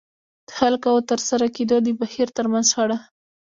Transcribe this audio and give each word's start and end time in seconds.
د 0.47 0.49
خلکو 0.59 0.87
او 0.93 0.97
د 1.01 1.05
ترسره 1.11 1.45
کېدو 1.55 1.75
د 1.83 1.87
بهير 1.99 2.27
ترمنځ 2.37 2.65
شخړه. 2.73 2.97